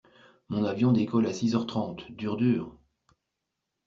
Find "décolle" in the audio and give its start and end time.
0.93-1.27